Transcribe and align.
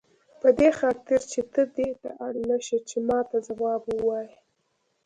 په 0.41 0.49
دې 0.59 0.69
خاطر 0.79 1.19
چې 1.31 1.41
ته 1.53 1.61
دې 1.75 1.89
ته 2.01 2.09
اړ 2.25 2.33
نه 2.49 2.57
شې 2.65 2.77
چې 2.89 2.97
ماته 3.07 3.37
ځواب 3.47 3.81
ووایې. 3.87 4.33